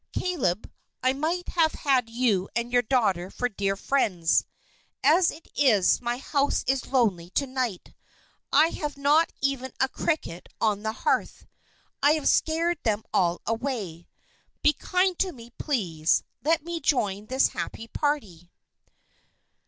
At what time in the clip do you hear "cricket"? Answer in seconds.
9.87-10.49